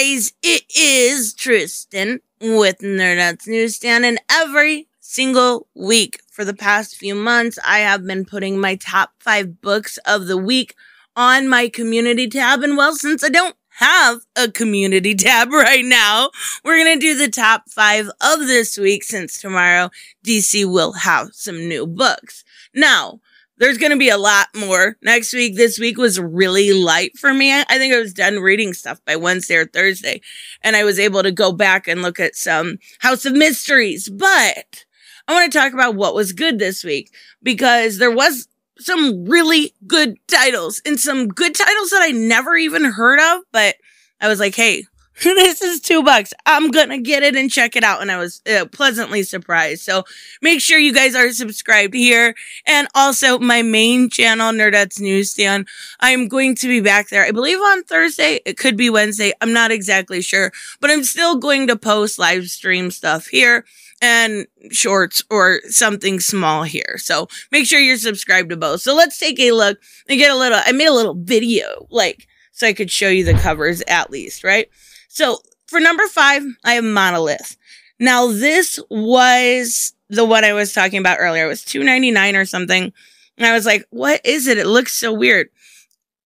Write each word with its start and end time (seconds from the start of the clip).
guys, 0.00 0.32
it 0.42 0.62
is 0.74 1.34
Tristan 1.34 2.20
with 2.40 2.78
Nerdouts 2.78 3.46
Newsstand, 3.46 4.06
and 4.06 4.18
every 4.30 4.88
single 4.98 5.66
week 5.74 6.22
for 6.30 6.42
the 6.42 6.54
past 6.54 6.96
few 6.96 7.14
months, 7.14 7.58
I 7.66 7.80
have 7.80 8.06
been 8.06 8.24
putting 8.24 8.58
my 8.58 8.76
top 8.76 9.10
five 9.18 9.60
books 9.60 9.98
of 10.06 10.26
the 10.26 10.38
week 10.38 10.74
on 11.14 11.48
my 11.48 11.68
community 11.68 12.28
tab. 12.28 12.62
And 12.62 12.78
well, 12.78 12.94
since 12.94 13.22
I 13.22 13.28
don't 13.28 13.56
have 13.72 14.20
a 14.36 14.50
community 14.50 15.14
tab 15.14 15.50
right 15.52 15.84
now, 15.84 16.30
we're 16.64 16.82
going 16.82 16.98
to 16.98 17.06
do 17.06 17.14
the 17.14 17.30
top 17.30 17.68
five 17.68 18.10
of 18.22 18.38
this 18.46 18.78
week 18.78 19.04
since 19.04 19.38
tomorrow 19.38 19.90
DC 20.24 20.64
will 20.64 20.92
have 20.92 21.34
some 21.34 21.68
new 21.68 21.86
books. 21.86 22.42
Now, 22.74 23.20
there's 23.60 23.78
going 23.78 23.92
to 23.92 23.98
be 23.98 24.08
a 24.08 24.18
lot 24.18 24.48
more 24.56 24.96
next 25.02 25.34
week. 25.34 25.54
This 25.54 25.78
week 25.78 25.98
was 25.98 26.18
really 26.18 26.72
light 26.72 27.16
for 27.18 27.32
me. 27.32 27.52
I 27.52 27.78
think 27.78 27.94
I 27.94 28.00
was 28.00 28.14
done 28.14 28.40
reading 28.40 28.72
stuff 28.72 29.04
by 29.04 29.16
Wednesday 29.16 29.56
or 29.56 29.66
Thursday, 29.66 30.22
and 30.62 30.74
I 30.74 30.84
was 30.84 30.98
able 30.98 31.22
to 31.22 31.30
go 31.30 31.52
back 31.52 31.86
and 31.86 32.02
look 32.02 32.18
at 32.18 32.34
some 32.34 32.78
House 33.00 33.26
of 33.26 33.34
Mysteries. 33.34 34.08
But 34.08 34.84
I 35.28 35.34
want 35.34 35.52
to 35.52 35.58
talk 35.58 35.74
about 35.74 35.94
what 35.94 36.14
was 36.14 36.32
good 36.32 36.58
this 36.58 36.82
week 36.82 37.14
because 37.42 37.98
there 37.98 38.10
was 38.10 38.48
some 38.78 39.26
really 39.26 39.74
good 39.86 40.16
titles 40.26 40.80
and 40.86 40.98
some 40.98 41.28
good 41.28 41.54
titles 41.54 41.90
that 41.90 42.02
I 42.02 42.12
never 42.12 42.56
even 42.56 42.84
heard 42.84 43.20
of, 43.20 43.44
but 43.52 43.76
I 44.22 44.28
was 44.28 44.40
like, 44.40 44.54
hey, 44.54 44.86
this 45.24 45.60
is 45.60 45.80
two 45.80 46.02
bucks. 46.02 46.32
I'm 46.46 46.70
gonna 46.70 46.96
get 46.96 47.22
it 47.22 47.36
and 47.36 47.50
check 47.50 47.76
it 47.76 47.84
out. 47.84 48.00
And 48.00 48.10
I 48.10 48.16
was 48.16 48.40
uh, 48.50 48.64
pleasantly 48.64 49.22
surprised. 49.22 49.82
So 49.82 50.04
make 50.40 50.62
sure 50.62 50.78
you 50.78 50.94
guys 50.94 51.14
are 51.14 51.30
subscribed 51.30 51.92
here 51.92 52.34
and 52.66 52.88
also 52.94 53.38
my 53.38 53.60
main 53.60 54.08
channel, 54.08 54.50
Nerdouts 54.50 54.98
Newsstand. 54.98 55.68
I'm 56.00 56.26
going 56.26 56.54
to 56.56 56.68
be 56.68 56.80
back 56.80 57.10
there. 57.10 57.24
I 57.24 57.32
believe 57.32 57.58
on 57.58 57.82
Thursday. 57.84 58.40
It 58.46 58.56
could 58.56 58.78
be 58.78 58.88
Wednesday. 58.88 59.32
I'm 59.42 59.52
not 59.52 59.70
exactly 59.70 60.22
sure, 60.22 60.52
but 60.80 60.90
I'm 60.90 61.04
still 61.04 61.36
going 61.36 61.66
to 61.66 61.76
post 61.76 62.18
live 62.18 62.48
stream 62.48 62.90
stuff 62.90 63.26
here 63.26 63.66
and 64.00 64.46
shorts 64.70 65.22
or 65.28 65.60
something 65.68 66.18
small 66.20 66.62
here. 66.62 66.96
So 66.96 67.28
make 67.52 67.66
sure 67.66 67.78
you're 67.78 67.98
subscribed 67.98 68.48
to 68.48 68.56
both. 68.56 68.80
So 68.80 68.94
let's 68.94 69.18
take 69.18 69.38
a 69.38 69.52
look 69.52 69.78
and 70.08 70.18
get 70.18 70.30
a 70.30 70.36
little, 70.36 70.60
I 70.64 70.72
made 70.72 70.88
a 70.88 70.94
little 70.94 71.14
video 71.14 71.86
like 71.90 72.26
so 72.52 72.66
I 72.66 72.72
could 72.72 72.90
show 72.90 73.08
you 73.08 73.24
the 73.24 73.34
covers 73.34 73.82
at 73.88 74.10
least, 74.10 74.44
right? 74.44 74.68
So 75.12 75.38
for 75.66 75.80
number 75.80 76.06
five, 76.06 76.42
I 76.64 76.74
have 76.74 76.84
Monolith. 76.84 77.56
Now 77.98 78.28
this 78.28 78.78
was 78.88 79.92
the 80.08 80.24
one 80.24 80.44
I 80.44 80.52
was 80.52 80.72
talking 80.72 81.00
about 81.00 81.18
earlier. 81.20 81.44
It 81.44 81.48
was 81.48 81.64
two 81.64 81.82
ninety 81.82 82.12
nine 82.12 82.36
or 82.36 82.44
something, 82.44 82.92
and 83.36 83.46
I 83.46 83.52
was 83.52 83.66
like, 83.66 83.84
"What 83.90 84.20
is 84.24 84.46
it? 84.46 84.56
It 84.56 84.66
looks 84.68 84.92
so 84.92 85.12
weird." 85.12 85.48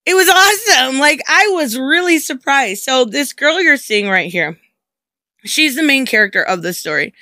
It 0.05 0.15
was 0.15 0.29
awesome. 0.29 0.99
Like 0.99 1.21
I 1.27 1.49
was 1.55 1.79
really 1.79 2.19
surprised. 2.19 2.83
So 2.85 3.07
this 3.07 3.33
girl 3.33 3.61
you're 3.61 3.79
seeing 3.79 4.07
right 4.07 4.31
here, 4.31 4.59
she's 5.45 5.77
the 5.77 5.83
main 5.83 6.05
character 6.05 6.43
of 6.43 6.61
the 6.61 6.75
story, 6.75 7.15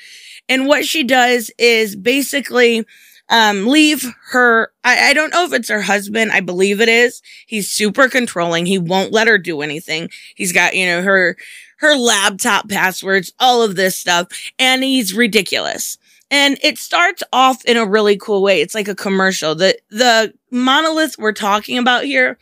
and 0.48 0.66
what 0.66 0.84
she 0.84 1.04
does 1.04 1.52
is 1.58 1.94
basically 1.94 2.84
um, 3.32 3.66
leave 3.66 4.14
her. 4.28 4.70
I, 4.84 5.08
I 5.10 5.12
don't 5.14 5.32
know 5.32 5.46
if 5.46 5.54
it's 5.54 5.70
her 5.70 5.80
husband. 5.80 6.30
I 6.32 6.40
believe 6.40 6.82
it 6.82 6.88
is. 6.90 7.22
He's 7.46 7.68
super 7.68 8.06
controlling. 8.08 8.66
He 8.66 8.78
won't 8.78 9.10
let 9.10 9.26
her 9.26 9.38
do 9.38 9.62
anything. 9.62 10.10
He's 10.36 10.52
got, 10.52 10.76
you 10.76 10.84
know, 10.84 11.02
her, 11.02 11.38
her 11.78 11.96
laptop 11.96 12.68
passwords, 12.68 13.32
all 13.40 13.62
of 13.62 13.74
this 13.74 13.96
stuff. 13.96 14.28
And 14.58 14.84
he's 14.84 15.14
ridiculous. 15.14 15.96
And 16.30 16.58
it 16.62 16.78
starts 16.78 17.22
off 17.32 17.64
in 17.64 17.78
a 17.78 17.86
really 17.86 18.18
cool 18.18 18.42
way. 18.42 18.60
It's 18.60 18.74
like 18.74 18.88
a 18.88 18.94
commercial. 18.94 19.54
The, 19.54 19.78
the 19.88 20.34
monolith 20.50 21.16
we're 21.18 21.32
talking 21.32 21.78
about 21.78 22.04
here 22.04 22.38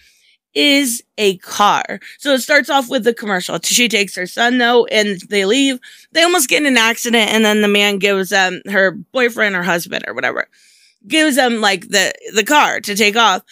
is 0.54 1.04
a 1.18 1.36
car. 1.38 2.00
So 2.18 2.34
it 2.34 2.40
starts 2.40 2.68
off 2.68 2.90
with 2.90 3.04
the 3.04 3.14
commercial. 3.14 3.60
She 3.62 3.88
takes 3.88 4.16
her 4.16 4.26
son 4.26 4.58
though, 4.58 4.86
and 4.86 5.20
they 5.28 5.44
leave. 5.44 5.78
They 6.10 6.24
almost 6.24 6.48
get 6.48 6.62
in 6.62 6.66
an 6.66 6.76
accident, 6.76 7.30
and 7.30 7.44
then 7.44 7.62
the 7.62 7.68
man 7.68 7.98
gives 7.98 8.32
um 8.32 8.60
her 8.68 8.90
boyfriend 8.90 9.54
or 9.54 9.62
husband 9.62 10.04
or 10.08 10.14
whatever 10.14 10.48
gives 11.06 11.36
them 11.36 11.60
like 11.60 11.88
the 11.88 12.12
the 12.34 12.44
car 12.44 12.80
to 12.80 12.94
take 12.94 13.16
off. 13.16 13.42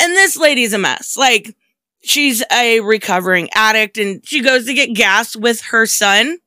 And 0.00 0.12
this 0.12 0.36
lady's 0.36 0.72
a 0.72 0.78
mess. 0.78 1.16
Like 1.16 1.54
she's 2.02 2.42
a 2.50 2.80
recovering 2.80 3.48
addict 3.54 3.98
and 3.98 4.26
she 4.26 4.40
goes 4.40 4.66
to 4.66 4.74
get 4.74 4.94
gas 4.94 5.36
with 5.36 5.60
her 5.62 5.86
son. 5.86 6.38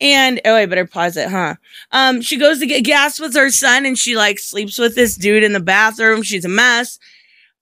And 0.00 0.40
oh, 0.44 0.56
I 0.56 0.66
better 0.66 0.86
pause 0.86 1.16
it, 1.16 1.28
huh? 1.28 1.54
Um, 1.92 2.22
she 2.22 2.36
goes 2.36 2.58
to 2.58 2.66
get 2.66 2.82
gas 2.82 3.20
with 3.20 3.34
her 3.34 3.50
son 3.50 3.86
and 3.86 3.96
she 3.96 4.16
like 4.16 4.38
sleeps 4.38 4.78
with 4.78 4.96
this 4.96 5.16
dude 5.16 5.44
in 5.44 5.52
the 5.52 5.60
bathroom. 5.60 6.22
She's 6.22 6.44
a 6.44 6.48
mess. 6.48 6.98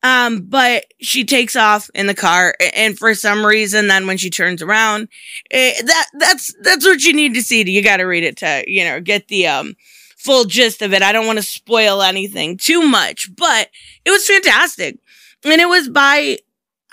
Um, 0.03 0.47
but 0.49 0.87
she 1.03 1.25
takes 1.25 1.55
off 1.57 1.91
in 1.95 2.07
the 2.07 2.15
car 2.15 2.55
and 2.75 2.99
for 2.99 3.15
some 3.15 3.45
reason, 3.45 3.89
then 3.89 4.07
when 4.07 4.17
she 4.17 4.31
turns 4.31 4.63
around, 4.63 5.09
it, 5.51 5.79
eh, 5.79 5.83
that, 5.85 6.07
that's, 6.15 6.55
that's 6.63 6.87
what 6.87 7.03
you 7.03 7.13
need 7.13 7.35
to 7.35 7.43
see. 7.43 7.69
You 7.71 7.83
got 7.83 7.99
to 7.99 8.05
read 8.05 8.25
it 8.25 8.39
to, 8.39 8.65
you 8.67 8.83
know, 8.85 9.03
get 9.03 9.29
the, 9.29 9.47
um, 9.47 9.75
full 10.21 10.45
gist 10.45 10.83
of 10.83 10.93
it. 10.93 11.03
I 11.03 11.13
don't 11.13 11.27
want 11.27 11.39
to 11.39 11.43
spoil 11.43 12.03
anything 12.03 12.59
too 12.59 12.83
much, 12.83 13.35
but 13.35 13.71
it 14.05 14.11
was 14.11 14.27
fantastic. 14.27 14.99
And 15.45 15.61
it 15.61 15.69
was 15.69 15.89
by, 15.89 16.37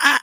I, 0.00 0.20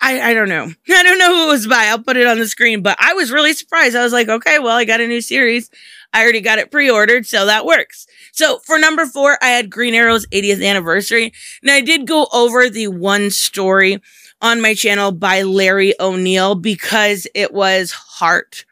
I, 0.00 0.30
I 0.30 0.34
don't 0.34 0.48
know. 0.48 0.64
I 0.88 1.02
don't 1.02 1.18
know 1.18 1.34
who 1.34 1.48
it 1.48 1.52
was 1.52 1.66
by. 1.66 1.84
I'll 1.86 2.02
put 2.02 2.16
it 2.16 2.26
on 2.26 2.38
the 2.38 2.48
screen, 2.48 2.80
but 2.82 2.96
I 2.98 3.12
was 3.12 3.30
really 3.30 3.52
surprised. 3.52 3.94
I 3.94 4.02
was 4.02 4.12
like, 4.12 4.28
okay, 4.28 4.58
well, 4.58 4.76
I 4.76 4.84
got 4.84 5.02
a 5.02 5.06
new 5.06 5.20
series. 5.20 5.70
I 6.14 6.22
already 6.22 6.40
got 6.40 6.58
it 6.58 6.70
pre-ordered, 6.70 7.26
so 7.26 7.44
that 7.44 7.66
works. 7.66 8.06
So 8.32 8.58
for 8.60 8.78
number 8.78 9.04
four, 9.04 9.36
I 9.42 9.48
had 9.48 9.68
Green 9.68 9.94
Arrow's 9.94 10.26
80th 10.28 10.66
anniversary. 10.66 11.34
Now 11.62 11.74
I 11.74 11.82
did 11.82 12.06
go 12.06 12.26
over 12.32 12.70
the 12.70 12.88
one 12.88 13.30
story 13.30 14.00
on 14.40 14.62
my 14.62 14.72
channel 14.72 15.12
by 15.12 15.42
Larry 15.42 15.92
O'Neil 16.00 16.54
because 16.54 17.26
it 17.34 17.52
was 17.52 17.90
heart 17.90 18.64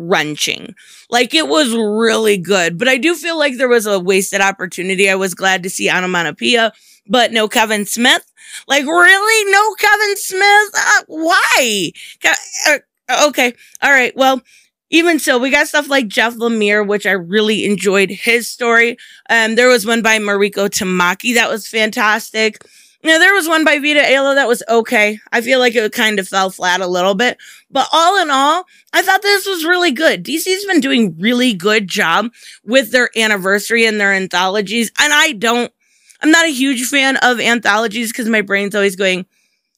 wrenching. 0.00 0.74
Like 1.10 1.34
it 1.34 1.48
was 1.48 1.74
really 1.74 2.36
good, 2.36 2.78
but 2.78 2.88
I 2.88 2.96
do 2.96 3.14
feel 3.14 3.38
like 3.38 3.56
there 3.56 3.68
was 3.68 3.86
a 3.86 4.00
wasted 4.00 4.40
opportunity. 4.40 5.10
I 5.10 5.14
was 5.14 5.34
glad 5.34 5.62
to 5.62 5.70
see 5.70 5.90
Onomatopoeia, 5.90 6.72
but 7.08 7.32
no 7.32 7.48
Kevin 7.48 7.86
Smith. 7.86 8.24
Like 8.66 8.84
really, 8.84 9.52
no 9.52 9.74
Kevin 9.74 10.16
Smith. 10.16 10.70
Uh, 10.74 11.02
why? 11.06 11.92
Uh, 12.66 13.26
okay, 13.28 13.52
all 13.82 13.90
right. 13.90 14.16
Well, 14.16 14.42
even 14.90 15.20
so, 15.20 15.38
we 15.38 15.50
got 15.50 15.68
stuff 15.68 15.88
like 15.88 16.08
Jeff 16.08 16.34
Lemire, 16.34 16.86
which 16.86 17.06
I 17.06 17.12
really 17.12 17.64
enjoyed 17.64 18.10
his 18.10 18.48
story. 18.48 18.96
Um, 19.28 19.54
there 19.54 19.68
was 19.68 19.86
one 19.86 20.02
by 20.02 20.18
Mariko 20.18 20.68
Tamaki 20.68 21.34
that 21.34 21.48
was 21.48 21.68
fantastic. 21.68 22.64
Know, 23.02 23.18
there 23.18 23.34
was 23.34 23.48
one 23.48 23.64
by 23.64 23.78
Vita 23.78 24.00
Ayala 24.00 24.34
that 24.34 24.48
was 24.48 24.62
okay. 24.68 25.18
I 25.32 25.40
feel 25.40 25.58
like 25.58 25.74
it 25.74 25.92
kind 25.92 26.18
of 26.18 26.28
fell 26.28 26.50
flat 26.50 26.82
a 26.82 26.86
little 26.86 27.14
bit. 27.14 27.38
But 27.70 27.88
all 27.92 28.20
in 28.20 28.30
all, 28.30 28.66
I 28.92 29.00
thought 29.00 29.22
this 29.22 29.46
was 29.46 29.64
really 29.64 29.90
good. 29.90 30.22
DC's 30.22 30.66
been 30.66 30.80
doing 30.80 31.16
really 31.18 31.54
good 31.54 31.88
job 31.88 32.30
with 32.64 32.92
their 32.92 33.08
anniversary 33.16 33.86
and 33.86 33.98
their 33.98 34.12
anthologies. 34.12 34.90
And 35.00 35.14
I 35.14 35.32
don't, 35.32 35.72
I'm 36.22 36.30
not 36.30 36.44
a 36.44 36.52
huge 36.52 36.84
fan 36.88 37.16
of 37.22 37.40
anthologies 37.40 38.12
because 38.12 38.28
my 38.28 38.42
brain's 38.42 38.74
always 38.74 38.96
going, 38.96 39.24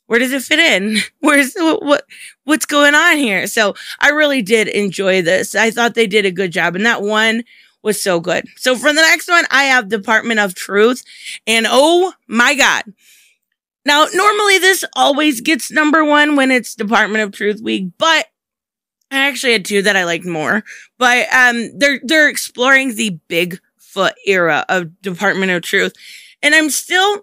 where 0.07 0.19
does 0.19 0.33
it 0.33 0.43
fit 0.43 0.59
in? 0.59 0.99
Where's 1.21 1.55
what, 1.55 1.83
what 1.85 2.05
what's 2.45 2.67
going 2.67 2.95
on 2.95 3.19
here? 3.19 3.47
So 3.47 3.75
I 4.01 4.11
really 4.11 4.43
did 4.43 4.67
enjoy 4.69 5.23
this. 5.23 5.55
I 5.55 5.71
thought 5.71 5.95
they 5.95 6.09
did 6.09 6.27
a 6.27 6.33
good 6.33 6.51
job. 6.51 6.75
And 6.75 6.85
that 6.85 7.03
one 7.03 7.45
was 7.83 8.01
so 8.03 8.21
good. 8.21 8.47
So 8.57 8.77
for 8.77 8.89
the 8.93 9.03
next 9.03 9.29
one, 9.29 9.45
I 9.51 9.65
have 9.65 9.89
Department 9.89 10.41
of 10.41 10.55
Truth. 10.55 11.05
And 11.47 11.67
oh 11.69 12.13
my 12.27 12.55
God. 12.55 12.85
Now, 13.85 14.07
normally 14.15 14.59
this 14.59 14.85
always 14.95 15.41
gets 15.41 15.71
number 15.71 16.05
one 16.05 16.37
when 16.37 16.51
it's 16.51 16.75
Department 16.75 17.25
of 17.25 17.33
Truth 17.33 17.61
week, 17.61 17.91
but 17.99 18.27
I 19.11 19.27
actually 19.27 19.53
had 19.53 19.65
two 19.65 19.83
that 19.83 19.97
I 19.97 20.05
liked 20.05 20.25
more. 20.25 20.65
But 20.99 21.33
um 21.33 21.79
they're 21.79 22.01
they're 22.03 22.29
exploring 22.29 22.95
the 22.95 23.19
Bigfoot 23.29 24.13
era 24.27 24.65
of 24.69 25.01
Department 25.03 25.53
of 25.53 25.63
Truth. 25.63 25.95
And 26.43 26.55
I'm 26.55 26.71
still 26.71 27.23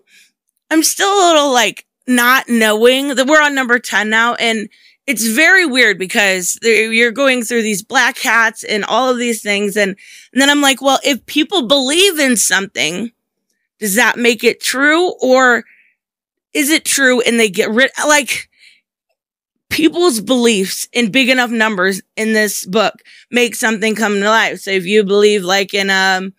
I'm 0.69 0.83
still 0.83 1.09
a 1.09 1.25
little 1.31 1.51
like 1.51 1.85
not 2.07 2.49
knowing 2.49 3.15
that 3.15 3.27
we're 3.27 3.41
on 3.41 3.55
number 3.55 3.79
10 3.79 4.09
now 4.09 4.33
and 4.35 4.67
it's 5.09 5.25
very 5.25 5.65
weird 5.65 5.97
because 5.97 6.59
you're 6.61 7.09
going 7.09 7.41
through 7.41 7.63
these 7.63 7.81
black 7.81 8.19
hats 8.19 8.63
and 8.63 8.85
all 8.85 9.09
of 9.09 9.17
these 9.17 9.41
things. 9.41 9.75
And, 9.75 9.97
and 10.31 10.39
then 10.39 10.51
I'm 10.51 10.61
like, 10.61 10.83
well, 10.83 10.99
if 11.03 11.25
people 11.25 11.63
believe 11.67 12.19
in 12.19 12.37
something, 12.37 13.11
does 13.79 13.95
that 13.95 14.19
make 14.19 14.43
it 14.43 14.61
true? 14.61 15.15
Or 15.19 15.63
is 16.53 16.69
it 16.69 16.85
true 16.85 17.21
and 17.21 17.39
they 17.39 17.49
get 17.49 17.71
rid, 17.71 17.89
like, 18.05 18.51
people's 19.69 20.21
beliefs 20.21 20.87
in 20.93 21.09
big 21.09 21.29
enough 21.29 21.49
numbers 21.49 22.03
in 22.15 22.33
this 22.33 22.63
book 22.67 23.01
make 23.31 23.55
something 23.55 23.95
come 23.95 24.13
to 24.13 24.29
life. 24.29 24.59
So 24.59 24.69
if 24.69 24.85
you 24.85 25.03
believe 25.03 25.43
like 25.43 25.73
in, 25.73 25.89
um, 25.89 26.33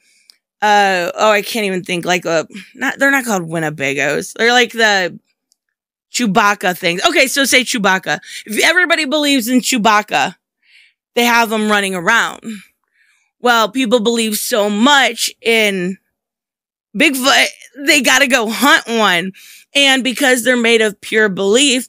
uh, 0.62 1.11
oh, 1.16 1.32
I 1.32 1.43
can't 1.43 1.66
even 1.66 1.82
think 1.82 2.05
like 2.05 2.25
a, 2.25 2.31
uh, 2.31 2.44
not, 2.76 3.00
they're 3.00 3.11
not 3.11 3.25
called 3.25 3.49
Winnebagos. 3.49 4.34
They're 4.34 4.52
like 4.52 4.70
the, 4.70 5.19
Chewbacca 6.12 6.76
things. 6.76 7.02
Okay, 7.08 7.26
so 7.26 7.44
say 7.44 7.62
Chewbacca. 7.62 8.20
If 8.46 8.64
everybody 8.64 9.04
believes 9.04 9.48
in 9.48 9.60
Chewbacca, 9.60 10.36
they 11.14 11.24
have 11.24 11.50
them 11.50 11.70
running 11.70 11.94
around. 11.94 12.42
Well, 13.40 13.70
people 13.70 14.00
believe 14.00 14.36
so 14.36 14.68
much 14.68 15.30
in 15.40 15.98
Bigfoot, 16.96 17.46
they 17.86 18.02
gotta 18.02 18.26
go 18.26 18.48
hunt 18.48 18.86
one. 18.86 19.32
And 19.74 20.02
because 20.02 20.42
they're 20.42 20.56
made 20.56 20.82
of 20.82 21.00
pure 21.00 21.28
belief, 21.28 21.86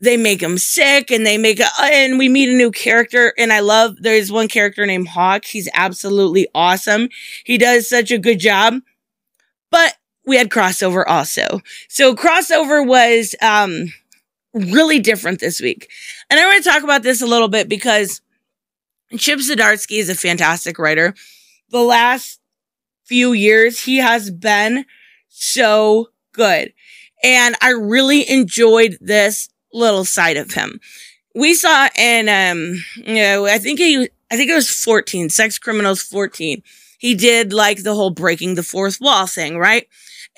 they 0.00 0.16
make 0.16 0.40
them 0.40 0.58
sick 0.58 1.10
and 1.10 1.26
they 1.26 1.38
make 1.38 1.58
a, 1.60 1.66
and 1.82 2.18
we 2.18 2.28
meet 2.28 2.48
a 2.48 2.56
new 2.56 2.70
character 2.70 3.32
and 3.36 3.52
I 3.52 3.60
love 3.60 3.96
there's 4.00 4.30
one 4.30 4.46
character 4.48 4.86
named 4.86 5.08
Hawk. 5.08 5.44
He's 5.44 5.68
absolutely 5.74 6.46
awesome. 6.54 7.08
He 7.44 7.58
does 7.58 7.88
such 7.88 8.10
a 8.10 8.18
good 8.18 8.38
job. 8.38 8.74
But 9.70 9.94
we 10.28 10.36
had 10.36 10.50
crossover 10.50 11.04
also. 11.06 11.60
So 11.88 12.14
crossover 12.14 12.86
was 12.86 13.34
um 13.42 13.92
really 14.54 15.00
different 15.00 15.40
this 15.40 15.60
week. 15.60 15.90
And 16.30 16.38
I 16.38 16.46
want 16.46 16.62
to 16.62 16.70
talk 16.70 16.82
about 16.84 17.02
this 17.02 17.22
a 17.22 17.26
little 17.26 17.48
bit 17.48 17.68
because 17.68 18.20
Chip 19.16 19.40
Zdarsky 19.40 19.98
is 19.98 20.08
a 20.08 20.14
fantastic 20.14 20.78
writer. 20.78 21.14
The 21.70 21.82
last 21.82 22.40
few 23.04 23.32
years 23.32 23.80
he 23.80 23.98
has 23.98 24.30
been 24.30 24.84
so 25.28 26.10
good. 26.32 26.72
And 27.24 27.56
I 27.60 27.70
really 27.70 28.28
enjoyed 28.28 28.98
this 29.00 29.48
little 29.72 30.04
side 30.04 30.36
of 30.36 30.52
him. 30.52 30.80
We 31.34 31.54
saw 31.54 31.88
in, 31.96 32.28
um, 32.28 32.82
you 32.96 33.14
know, 33.14 33.46
I 33.46 33.58
think 33.58 33.78
he, 33.78 34.08
I 34.30 34.36
think 34.36 34.50
it 34.50 34.54
was 34.54 34.70
14, 34.70 35.30
Sex 35.30 35.58
Criminals 35.58 36.02
14. 36.02 36.62
He 36.98 37.14
did 37.14 37.52
like 37.52 37.82
the 37.82 37.94
whole 37.94 38.10
breaking 38.10 38.54
the 38.54 38.62
fourth 38.62 39.00
wall 39.00 39.26
thing, 39.26 39.56
right? 39.56 39.86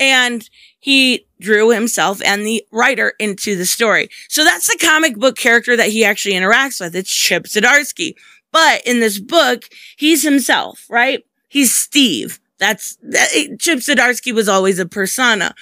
And 0.00 0.49
he 0.81 1.26
drew 1.41 1.70
himself 1.70 2.20
and 2.25 2.44
the 2.44 2.64
writer 2.73 3.12
into 3.20 3.55
the 3.55 3.67
story. 3.67 4.08
So 4.29 4.44
that's 4.44 4.67
the 4.67 4.79
comic 4.85 5.17
book 5.17 5.37
character 5.37 5.76
that 5.76 5.91
he 5.91 6.05
actually 6.05 6.35
interacts 6.35 6.81
with. 6.81 6.97
It's 6.97 7.14
Chip 7.14 7.44
Zdarsky. 7.44 8.14
But 8.50 8.82
in 8.87 9.00
this 9.00 9.20
book, 9.20 9.64
he's 9.97 10.23
himself, 10.23 10.87
right? 10.88 11.25
He's 11.49 11.75
Steve. 11.75 12.41
That's 12.58 12.97
that, 13.02 13.56
Chip 13.58 13.79
Zdarsky 13.79 14.35
was 14.35 14.49
always 14.49 14.79
a 14.79 14.87
persona. 14.87 15.55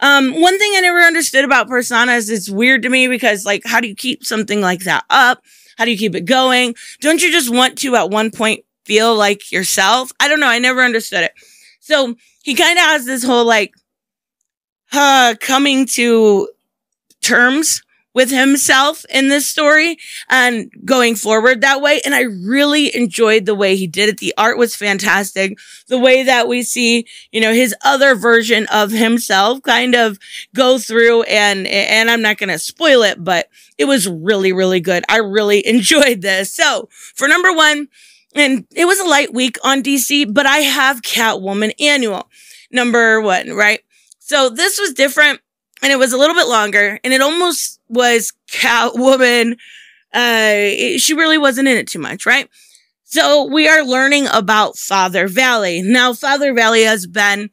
Um, 0.00 0.40
one 0.40 0.58
thing 0.58 0.72
I 0.74 0.80
never 0.80 1.00
understood 1.00 1.44
about 1.44 1.68
personas 1.68 2.18
is 2.18 2.30
it's 2.30 2.50
weird 2.50 2.82
to 2.82 2.88
me 2.88 3.08
because 3.08 3.44
like, 3.44 3.62
how 3.64 3.80
do 3.80 3.88
you 3.88 3.94
keep 3.94 4.24
something 4.24 4.60
like 4.60 4.80
that 4.80 5.04
up? 5.08 5.42
How 5.78 5.84
do 5.84 5.90
you 5.90 5.98
keep 5.98 6.14
it 6.14 6.26
going? 6.26 6.74
Don't 7.00 7.22
you 7.22 7.30
just 7.32 7.52
want 7.52 7.78
to 7.78 7.96
at 7.96 8.10
one 8.10 8.30
point 8.30 8.64
feel 8.84 9.14
like 9.16 9.50
yourself? 9.50 10.12
I 10.20 10.28
don't 10.28 10.40
know. 10.40 10.48
I 10.48 10.58
never 10.58 10.82
understood 10.82 11.24
it. 11.24 11.32
So 11.80 12.14
he 12.42 12.54
kind 12.54 12.78
of 12.78 12.84
has 12.84 13.06
this 13.06 13.24
whole 13.24 13.44
like, 13.44 13.74
uh, 14.94 15.34
coming 15.40 15.86
to 15.86 16.48
terms 17.20 17.82
with 18.14 18.30
himself 18.30 19.04
in 19.10 19.28
this 19.28 19.46
story 19.46 19.98
and 20.30 20.70
going 20.84 21.16
forward 21.16 21.60
that 21.60 21.82
way. 21.82 22.00
And 22.04 22.14
I 22.14 22.22
really 22.22 22.94
enjoyed 22.94 23.44
the 23.44 23.56
way 23.56 23.74
he 23.74 23.88
did 23.88 24.08
it. 24.08 24.18
The 24.18 24.32
art 24.38 24.56
was 24.56 24.76
fantastic. 24.76 25.58
The 25.88 25.98
way 25.98 26.22
that 26.22 26.46
we 26.46 26.62
see, 26.62 27.06
you 27.32 27.40
know, 27.40 27.52
his 27.52 27.74
other 27.84 28.14
version 28.14 28.66
of 28.72 28.92
himself 28.92 29.62
kind 29.62 29.96
of 29.96 30.18
go 30.54 30.78
through 30.78 31.24
and, 31.24 31.66
and 31.66 32.08
I'm 32.08 32.22
not 32.22 32.38
going 32.38 32.50
to 32.50 32.58
spoil 32.58 33.02
it, 33.02 33.22
but 33.22 33.48
it 33.78 33.86
was 33.86 34.08
really, 34.08 34.52
really 34.52 34.80
good. 34.80 35.04
I 35.08 35.16
really 35.16 35.66
enjoyed 35.66 36.22
this. 36.22 36.52
So 36.52 36.88
for 36.92 37.26
number 37.26 37.52
one, 37.52 37.88
and 38.36 38.66
it 38.74 38.84
was 38.84 38.98
a 39.00 39.08
light 39.08 39.32
week 39.32 39.58
on 39.64 39.82
DC, 39.82 40.32
but 40.32 40.46
I 40.46 40.58
have 40.58 41.02
Catwoman 41.02 41.72
annual 41.80 42.28
number 42.70 43.20
one, 43.20 43.50
right? 43.50 43.80
So 44.26 44.48
this 44.48 44.80
was 44.80 44.94
different 44.94 45.40
and 45.82 45.92
it 45.92 45.96
was 45.96 46.14
a 46.14 46.16
little 46.16 46.34
bit 46.34 46.48
longer 46.48 46.98
and 47.04 47.12
it 47.12 47.20
almost 47.20 47.78
was 47.90 48.32
Catwoman. 48.50 49.58
Uh, 50.14 50.96
she 50.96 51.12
really 51.12 51.36
wasn't 51.36 51.68
in 51.68 51.76
it 51.76 51.88
too 51.88 51.98
much, 51.98 52.24
right? 52.24 52.48
So 53.04 53.44
we 53.44 53.68
are 53.68 53.84
learning 53.84 54.26
about 54.32 54.78
Father 54.78 55.28
Valley. 55.28 55.82
Now, 55.82 56.14
Father 56.14 56.54
Valley 56.54 56.84
has 56.84 57.06
been 57.06 57.50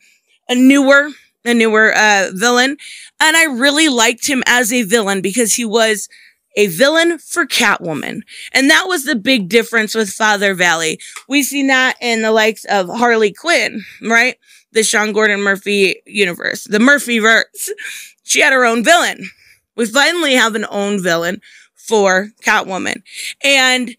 a 0.48 0.56
newer, 0.56 1.10
a 1.44 1.54
newer, 1.54 1.94
uh, 1.94 2.30
villain. 2.34 2.78
And 3.20 3.36
I 3.36 3.44
really 3.48 3.90
liked 3.90 4.26
him 4.28 4.42
as 4.46 4.72
a 4.72 4.84
villain 4.84 5.20
because 5.20 5.56
he 5.56 5.66
was 5.66 6.08
a 6.56 6.68
villain 6.68 7.18
for 7.18 7.46
Catwoman. 7.46 8.22
And 8.54 8.70
that 8.70 8.86
was 8.88 9.06
the 9.06 9.16
big 9.16 9.50
difference 9.50 9.96
with 9.96 10.10
Father 10.10 10.54
Valley. 10.54 11.00
We 11.28 11.44
see 11.44 11.66
that 11.68 11.96
in 12.02 12.22
the 12.22 12.32
likes 12.32 12.66
of 12.66 12.90
Harley 12.90 13.34
Quinn, 13.34 13.82
right? 14.02 14.38
The 14.74 14.84
Sean 14.84 15.12
Gordon 15.12 15.42
Murphy 15.42 16.02
universe, 16.06 16.64
the 16.64 16.80
Murphy 16.80 17.20
verse 17.20 17.72
she 18.24 18.40
had 18.40 18.54
her 18.54 18.66
own 18.66 18.84
villain. 18.84 19.30
We 19.76 19.86
finally 19.86 20.36
have 20.36 20.56
an 20.56 20.66
own 20.70 21.02
villain 21.04 21.42
for 21.76 22.30
Catwoman. 22.44 23.04
And 23.44 23.96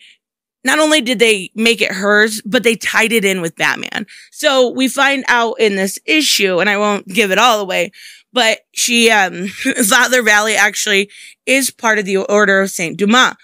not 0.64 0.78
only 0.78 1.00
did 1.00 1.19
they 1.19 1.50
make 1.55 1.82
it 1.82 1.93
hers, 1.93 2.40
but 2.44 2.62
they 2.62 2.76
tied 2.76 3.12
it 3.12 3.25
in 3.25 3.40
with 3.40 3.56
Batman. 3.56 4.06
So 4.31 4.70
we 4.70 4.88
find 4.88 5.25
out 5.28 5.55
in 5.58 5.76
this 5.76 5.98
issue, 6.06 6.60
and 6.60 6.70
I 6.70 6.78
won't 6.78 7.06
give 7.08 7.31
it 7.31 7.38
all 7.38 7.60
away, 7.60 7.90
but 8.32 8.61
she, 8.73 9.11
um, 9.11 9.46
Father 9.88 10.23
Valley 10.23 10.55
actually 10.55 11.11
is 11.46 11.70
part 11.70 11.99
of 11.99 12.05
the 12.05 12.17
Order 12.17 12.61
of 12.61 12.70
Saint 12.70 12.96
Dumas. 12.96 13.34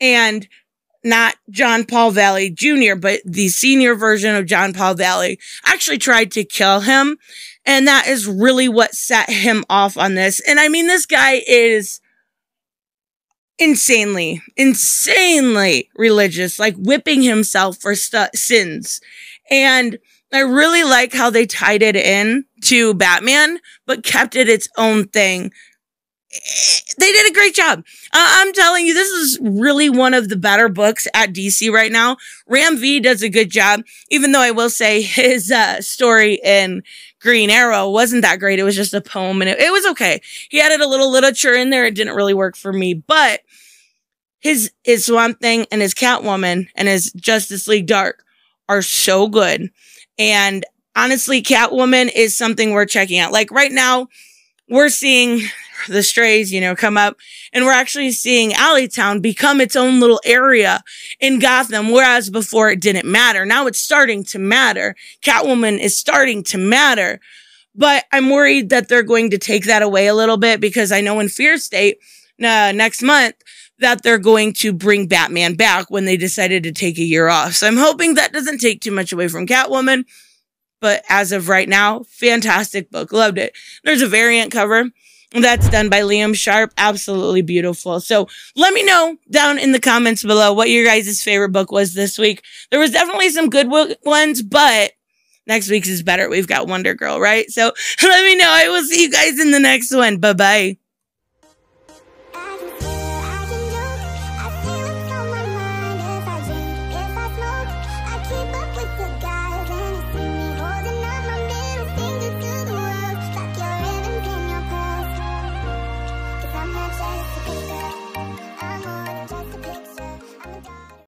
And 0.00 0.48
not 1.04 1.36
John 1.50 1.84
Paul 1.84 2.10
Valley 2.12 2.50
Jr., 2.50 2.94
but 2.96 3.20
the 3.24 3.48
senior 3.48 3.94
version 3.94 4.34
of 4.34 4.46
John 4.46 4.72
Paul 4.72 4.94
Valley 4.94 5.38
actually 5.66 5.98
tried 5.98 6.30
to 6.32 6.44
kill 6.44 6.80
him. 6.80 7.18
And 7.64 7.86
that 7.86 8.06
is 8.08 8.26
really 8.26 8.68
what 8.68 8.94
set 8.94 9.30
him 9.30 9.64
off 9.68 9.96
on 9.96 10.14
this. 10.14 10.40
And 10.40 10.58
I 10.58 10.68
mean, 10.68 10.86
this 10.86 11.06
guy 11.06 11.42
is 11.46 12.00
insanely, 13.58 14.42
insanely 14.56 15.88
religious, 15.96 16.58
like 16.58 16.74
whipping 16.76 17.22
himself 17.22 17.78
for 17.78 17.94
sins. 17.94 19.00
And 19.50 19.98
I 20.32 20.40
really 20.40 20.82
like 20.82 21.12
how 21.12 21.30
they 21.30 21.46
tied 21.46 21.82
it 21.82 21.96
in 21.96 22.44
to 22.64 22.94
Batman, 22.94 23.58
but 23.86 24.02
kept 24.02 24.34
it 24.34 24.48
its 24.48 24.68
own 24.78 25.08
thing 25.08 25.52
they 26.98 27.12
did 27.12 27.30
a 27.30 27.34
great 27.34 27.54
job. 27.54 27.84
I'm 28.12 28.52
telling 28.54 28.86
you, 28.86 28.94
this 28.94 29.08
is 29.08 29.38
really 29.42 29.90
one 29.90 30.14
of 30.14 30.28
the 30.30 30.36
better 30.36 30.68
books 30.68 31.06
at 31.12 31.34
DC 31.34 31.70
right 31.70 31.92
now. 31.92 32.16
Ram 32.46 32.78
V 32.78 33.00
does 33.00 33.22
a 33.22 33.28
good 33.28 33.50
job, 33.50 33.82
even 34.10 34.32
though 34.32 34.40
I 34.40 34.50
will 34.50 34.70
say 34.70 35.02
his 35.02 35.50
uh, 35.50 35.80
story 35.80 36.40
in 36.42 36.82
Green 37.20 37.50
Arrow 37.50 37.90
wasn't 37.90 38.22
that 38.22 38.40
great. 38.40 38.58
It 38.58 38.64
was 38.64 38.76
just 38.76 38.94
a 38.94 39.00
poem 39.00 39.42
and 39.42 39.50
it, 39.50 39.58
it 39.58 39.72
was 39.72 39.84
okay. 39.86 40.20
He 40.50 40.60
added 40.60 40.80
a 40.80 40.88
little 40.88 41.10
literature 41.10 41.52
in 41.52 41.70
there. 41.70 41.84
It 41.84 41.94
didn't 41.94 42.16
really 42.16 42.34
work 42.34 42.56
for 42.56 42.72
me, 42.72 42.94
but 42.94 43.40
his, 44.40 44.72
his 44.84 45.06
Swamp 45.06 45.38
Thing 45.40 45.66
and 45.70 45.82
his 45.82 45.94
Catwoman 45.94 46.68
and 46.74 46.88
his 46.88 47.12
Justice 47.12 47.68
League 47.68 47.86
Dark 47.86 48.24
are 48.68 48.82
so 48.82 49.28
good. 49.28 49.70
And 50.18 50.64
honestly, 50.94 51.42
Catwoman 51.42 52.10
is 52.14 52.36
something 52.36 52.72
we're 52.72 52.86
checking 52.86 53.18
out. 53.18 53.32
Like 53.32 53.50
right 53.50 53.72
now, 53.72 54.08
we're 54.68 54.88
seeing 54.88 55.42
the 55.88 56.02
strays, 56.02 56.52
you 56.52 56.60
know, 56.60 56.76
come 56.76 56.96
up 56.96 57.16
and 57.52 57.64
we're 57.64 57.72
actually 57.72 58.12
seeing 58.12 58.52
Alleytown 58.52 59.20
become 59.20 59.60
its 59.60 59.76
own 59.76 60.00
little 60.00 60.20
area 60.24 60.82
in 61.20 61.38
Gotham, 61.38 61.90
whereas 61.90 62.30
before 62.30 62.70
it 62.70 62.80
didn't 62.80 63.10
matter. 63.10 63.44
Now 63.44 63.66
it's 63.66 63.78
starting 63.78 64.24
to 64.24 64.38
matter. 64.38 64.94
Catwoman 65.22 65.78
is 65.78 65.96
starting 65.96 66.42
to 66.44 66.58
matter. 66.58 67.20
But 67.74 68.04
I'm 68.12 68.30
worried 68.30 68.68
that 68.68 68.88
they're 68.88 69.02
going 69.02 69.30
to 69.30 69.38
take 69.38 69.64
that 69.64 69.82
away 69.82 70.06
a 70.06 70.14
little 70.14 70.36
bit 70.36 70.60
because 70.60 70.92
I 70.92 71.00
know 71.00 71.20
in 71.20 71.28
Fear 71.28 71.56
State 71.56 71.98
uh, 72.38 72.72
next 72.72 73.02
month 73.02 73.34
that 73.82 74.02
they're 74.02 74.18
going 74.18 74.52
to 74.54 74.72
bring 74.72 75.06
Batman 75.06 75.54
back 75.54 75.90
when 75.90 76.04
they 76.04 76.16
decided 76.16 76.62
to 76.62 76.72
take 76.72 76.98
a 76.98 77.04
year 77.04 77.28
off. 77.28 77.54
So 77.54 77.66
I'm 77.66 77.76
hoping 77.76 78.14
that 78.14 78.32
doesn't 78.32 78.58
take 78.58 78.80
too 78.80 78.90
much 78.90 79.12
away 79.12 79.28
from 79.28 79.46
Catwoman. 79.46 80.04
But 80.80 81.04
as 81.08 81.30
of 81.30 81.48
right 81.48 81.68
now, 81.68 82.04
fantastic 82.08 82.90
book. 82.90 83.12
Loved 83.12 83.38
it. 83.38 83.56
There's 83.84 84.02
a 84.02 84.08
variant 84.08 84.50
cover 84.50 84.86
that's 85.32 85.68
done 85.68 85.88
by 85.88 86.00
Liam 86.00 86.34
Sharp. 86.34 86.72
Absolutely 86.76 87.42
beautiful. 87.42 88.00
So 88.00 88.28
let 88.56 88.74
me 88.74 88.84
know 88.84 89.16
down 89.30 89.58
in 89.58 89.72
the 89.72 89.80
comments 89.80 90.22
below 90.22 90.52
what 90.52 90.70
your 90.70 90.84
guys' 90.84 91.22
favorite 91.22 91.52
book 91.52 91.70
was 91.70 91.94
this 91.94 92.18
week. 92.18 92.42
There 92.70 92.80
was 92.80 92.90
definitely 92.90 93.30
some 93.30 93.48
good 93.48 93.70
ones, 94.04 94.42
but 94.42 94.92
next 95.46 95.70
week's 95.70 95.88
is 95.88 96.02
better. 96.02 96.28
We've 96.28 96.48
got 96.48 96.66
Wonder 96.66 96.94
Girl, 96.94 97.20
right? 97.20 97.48
So 97.50 97.72
let 98.02 98.24
me 98.24 98.36
know. 98.36 98.48
I 98.48 98.68
will 98.68 98.84
see 98.84 99.02
you 99.02 99.10
guys 99.10 99.40
in 99.40 99.50
the 99.50 99.60
next 99.60 99.94
one. 99.94 100.18
Bye 100.18 100.32
bye. 100.34 100.81